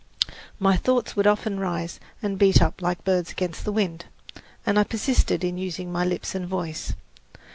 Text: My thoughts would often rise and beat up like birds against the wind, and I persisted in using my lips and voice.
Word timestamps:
My 0.57 0.77
thoughts 0.77 1.15
would 1.15 1.27
often 1.27 1.59
rise 1.59 1.99
and 2.23 2.39
beat 2.39 2.59
up 2.59 2.81
like 2.81 3.03
birds 3.03 3.29
against 3.31 3.65
the 3.65 3.71
wind, 3.71 4.05
and 4.65 4.79
I 4.79 4.83
persisted 4.83 5.43
in 5.43 5.59
using 5.59 5.91
my 5.91 6.03
lips 6.03 6.33
and 6.33 6.47
voice. 6.47 6.95